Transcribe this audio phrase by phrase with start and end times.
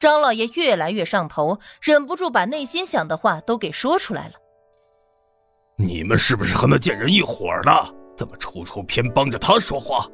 [0.00, 4.34] 张老爷越来越上头，忍不住把内心想的话都给说出来了。
[5.76, 7.94] 你们是不是和那贱人一伙的？
[8.16, 10.06] 怎么处处偏帮着他说话？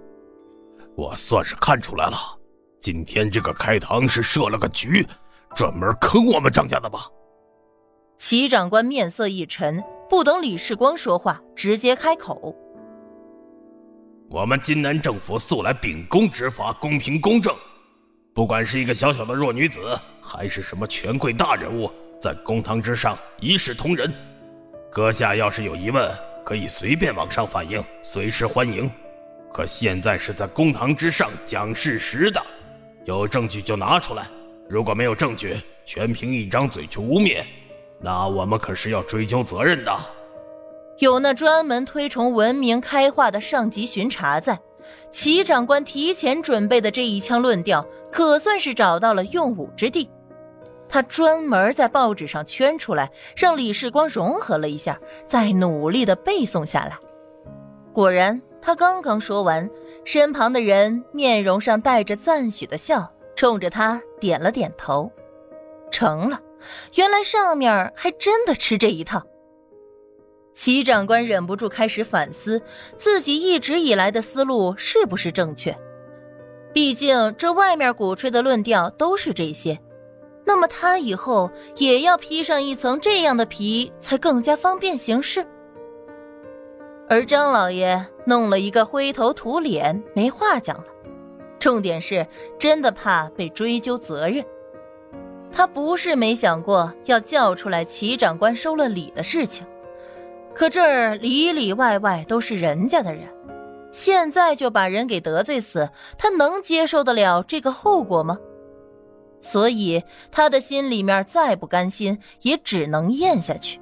[0.96, 2.16] 我算是看出来了，
[2.80, 5.06] 今天这个开堂是设了个局，
[5.54, 7.06] 专门坑我们张家的吧？
[8.18, 9.80] 齐长官面色一沉，
[10.10, 12.56] 不等李世光说话，直接开口
[14.30, 17.54] ：“我们金南政府素来秉公执法，公平公正。
[18.36, 21.90] 不管是一个小小的弱女子，还是什么权贵大人物，
[22.20, 24.12] 在公堂之上一视同仁。
[24.92, 26.06] 阁下要是有疑问，
[26.44, 28.90] 可以随便往上反映，随时欢迎。
[29.54, 32.38] 可现在是在公堂之上讲事实的，
[33.06, 34.26] 有证据就拿出来。
[34.68, 37.42] 如果没有证据，全凭一张嘴去污蔑。”
[37.98, 39.98] 那我们可是要追究责任的。
[40.98, 44.58] 有那专门推崇文明开化的上级巡查在，
[45.10, 50.10] 齐长官提前准备的这一腔论调，可算是找到了用武之地。
[50.88, 56.96] 他专门在报纸上圈出来，让李世光融合了一下，再努力的背诵下来。
[57.92, 59.68] 果然，他刚刚说完，
[60.04, 65.10] 身旁的人面容上带着赞许的笑，冲着他点了点头。
[65.90, 66.40] 成了。
[66.94, 69.22] 原来上面还真的吃这一套。
[70.56, 72.62] 齐长官忍不住开始反思
[72.96, 75.76] 自己一直以来的思路是不是正确。
[76.72, 79.78] 毕竟这外面鼓吹的论调都是这些，
[80.46, 85.46] 那么他以后也要披上一层这样的皮，才更加方便行事。
[87.06, 90.84] 而张老爷弄了一个灰头土脸，没话讲了。
[91.58, 92.26] 重点是
[92.58, 94.42] 真的怕被追究责任。
[95.52, 99.66] 他不是没想过要叫出来齐长官收了礼的事情，
[100.56, 103.28] 可这儿里里外外都是人家的人，
[103.92, 108.38] 现在就把人给得罪死，他能接受得了这个后果吗？
[109.42, 110.02] 所以
[110.32, 113.78] 他的心里面再不甘心，也只能咽下去。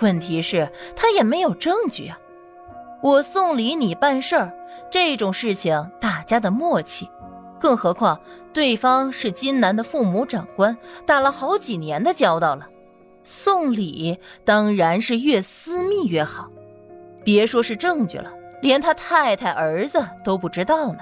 [0.00, 2.18] 问题是，他也没有证据啊！
[3.02, 4.56] 我送礼你办事儿，
[4.90, 7.06] 这种事情大家的默契。
[7.60, 8.18] 更何况，
[8.54, 10.74] 对方是金南的父母长官，
[11.04, 12.66] 打了好几年的交道了，
[13.24, 16.48] 送礼当然是越私密越好。
[17.24, 21.00] 别说是证据了，连他太太儿子都不知道呢。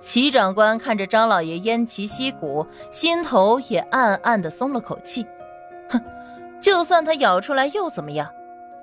[0.00, 5.24] 齐长官看着张老爷偃旗息鼓，心头也暗暗的松了口气。
[5.88, 5.98] 哼，
[6.60, 8.30] 就算他咬出来又怎么样？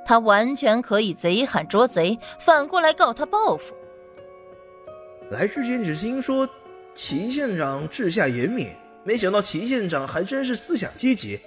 [0.04, 3.76] 他完全可以贼喊捉贼，反过来告他报复。
[5.30, 6.50] 来之前只听说
[6.96, 8.74] 齐县长治下严明，
[9.04, 11.40] 没想到齐县长还真是思想积极、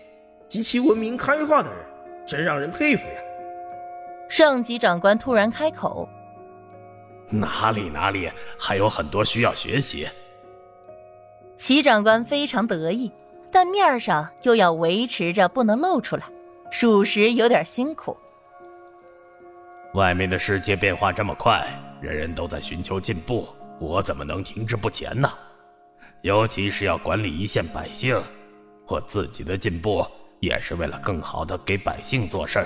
[0.49, 1.79] 极其文明开化的人，
[2.27, 3.21] 真让人佩服呀！
[4.29, 6.09] 上级长官突然开口
[7.31, 10.09] ：“哪里哪里，还有很多需要学习。”
[11.57, 13.13] 齐长官非常得意，
[13.51, 16.25] 但面上又要维持着不能露出来，
[16.71, 18.17] 属实有点辛苦。
[19.95, 21.65] 外面的世界变化这么快，
[22.01, 23.47] 人人都在寻求进步。
[23.81, 25.33] 我怎么能停滞不前呢？
[26.23, 28.21] 尤其是要管理一线百姓，
[28.87, 30.05] 我自己的进步
[30.45, 32.65] 也是为了更好的给百姓做事，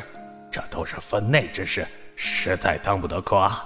[0.51, 3.65] 这都是分内之事，实在当不得夸。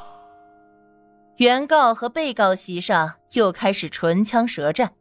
[1.39, 4.93] 原告和被告席上又开始唇枪舌战，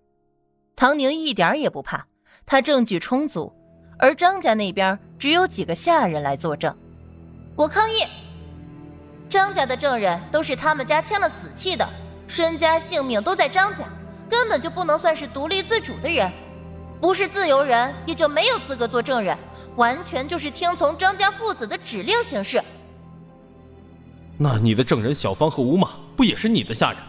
[0.75, 2.07] 唐宁一点也不怕，
[2.45, 3.53] 他证据充足，
[3.99, 6.73] 而张家那边只有几个下人来作证。
[7.55, 8.05] 我抗议，
[9.29, 11.87] 张家的证人都是他们家签了死契的。
[12.27, 13.83] 身家性命都在张家，
[14.29, 16.31] 根本就不能算是独立自主的人，
[17.01, 19.35] 不是自由人也就没有资格做证人，
[19.75, 22.61] 完全就是听从张家父子的指令行事。
[24.37, 26.99] 那你的证人小芳和吴马不也是你的下人？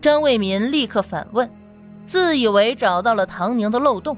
[0.00, 1.50] 张卫民立刻反问，
[2.06, 4.16] 自以为找到了唐宁的漏洞，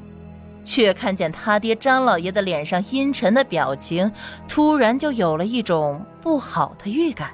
[0.64, 4.10] 却看见他爹张老爷的脸上阴沉的表情，
[4.48, 7.30] 突然就有了一种不好的预感。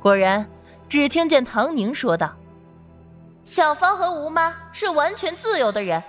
[0.00, 0.48] 果然。
[0.88, 2.36] 只听见唐宁说道
[3.44, 6.02] ：“小芳和吴妈是完全自由的人，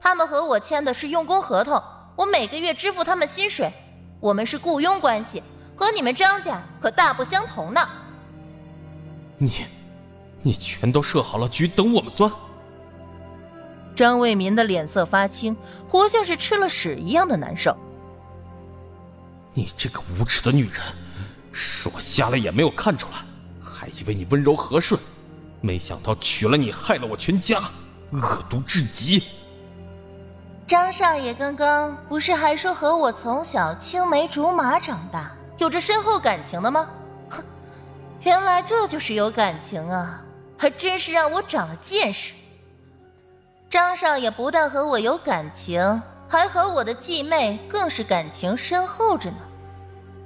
[0.00, 1.80] 他们和我签的是用工合同，
[2.16, 3.70] 我每个月支付他们薪水，
[4.18, 5.42] 我们是雇佣关系，
[5.76, 7.86] 和你们张家可大不相同呢。”
[9.36, 9.66] 你，
[10.42, 12.30] 你全都设好了局等我们钻。
[13.94, 15.54] 张卫民的脸色发青，
[15.88, 17.76] 活像是吃了屎一样的难受。
[19.52, 20.80] 你这个无耻的女人，
[21.52, 23.18] 是我瞎了眼没有看出来。
[23.62, 24.98] 还以为你温柔和顺，
[25.60, 27.62] 没想到娶了你害了我全家，
[28.12, 29.22] 恶毒至极。
[30.70, 36.88] 张少爷刚刚不是还说和我从小青梅竹马长大，有着深厚感情的吗？
[37.28, 37.42] 哼，
[38.22, 40.22] 原来这就是有感情啊，
[40.56, 42.34] 还真是让我长了见识。
[43.68, 49.38] 张少爷不但和我有感情，还和我的继妹更是感情深厚着呢。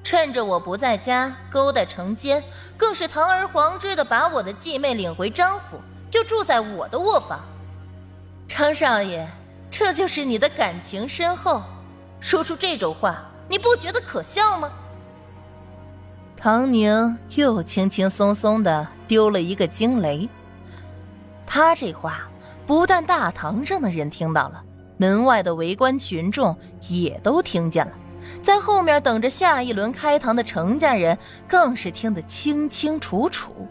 [0.03, 2.45] 趁着我不在家，勾搭成奸，
[2.77, 5.81] 更是堂而皇之的把我的继妹领回张府，
[6.11, 7.41] 就住在我的卧房。
[8.47, 9.27] 张少爷，
[9.77, 11.61] 这就是你的感情深厚？
[12.21, 14.71] 说出这种话，你不觉得可笑吗？
[16.37, 20.29] 唐宁又轻轻松松的丢了一个惊雷。
[21.45, 22.29] 他这话
[22.69, 24.63] 不但大堂上的人听到了，
[24.97, 27.93] 门外的围观群众也都听见了。
[28.45, 31.19] 在后面等着下一轮开堂的程家人
[31.49, 33.67] 更是听得清清楚楚。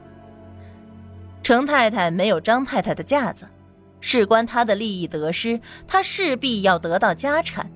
[1.42, 3.48] 程太太没有张太太的架子，
[4.06, 7.72] 事关他的利益得失，他势必要得到家产。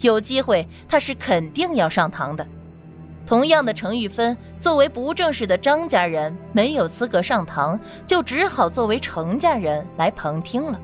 [0.00, 2.46] 有机会，他是肯定要上堂的。
[3.26, 10.80] 同样的，程玉芬作为不正式的张家人，没有资格上堂，就只好作为程家人来旁听了。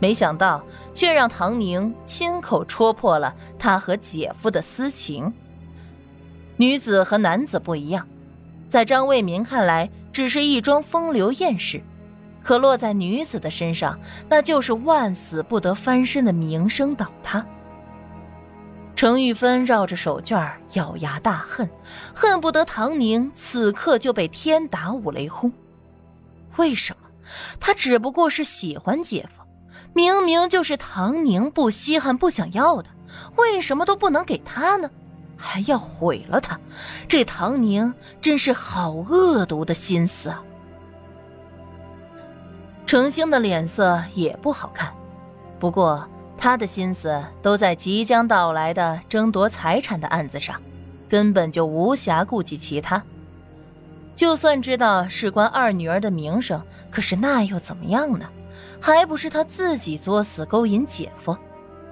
[0.00, 5.32] 没想到，却让唐宁亲口戳破了他和姐夫的私情。
[6.56, 8.04] 女子和男子不一样，
[8.68, 11.78] 在张卫民看来，只是一桩风流艳事；
[12.48, 17.44] 可落在女子的身上，那就是万死不得翻身的名声倒塌。
[18.96, 21.68] 程玉芬绕着手绢咬牙大恨，
[22.14, 25.52] 恨不得唐宁此刻就被天打五雷轰。
[26.56, 27.10] 为什么？
[27.60, 29.44] 他只不过是喜欢姐夫。
[29.92, 32.88] 明明就是唐宁不稀罕、不想要的，
[33.36, 34.90] 为什么都不能给他呢？
[35.36, 36.58] 还要毁了他，
[37.06, 37.92] 这唐宁
[38.22, 40.42] 真是好恶毒的心思啊！
[42.88, 44.90] 程星的脸色也不好看，
[45.58, 46.08] 不过
[46.38, 50.58] 他的心思都在即将到来的争夺财产的案子上，
[51.06, 53.02] 根本就无暇顾及其他。
[54.16, 58.24] 就算知道事关二女儿的名声，可是那又怎么样呢？
[58.80, 61.36] 还不是他自己作死勾引姐夫，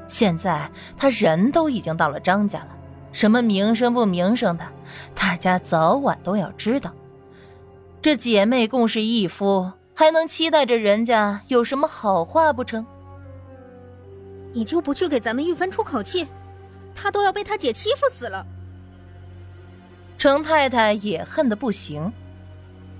[0.08, 2.68] 现在他人都已经到了张家了，
[3.12, 4.64] 什么名声不名声的，
[5.14, 6.90] 大家早晚都要知道。
[8.00, 12.84] 这姐妹共是一夫，还能期待着人家有什么好话不成？
[14.52, 16.28] 你就不去给咱们玉芬出口气？
[16.94, 18.44] 她都要被她姐欺负死了。
[20.18, 22.12] 程太太也恨得不行，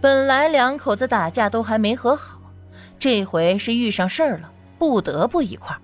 [0.00, 2.40] 本来两口子打架都还没和好。
[2.98, 5.80] 这回是遇上事儿了，不得不一块儿。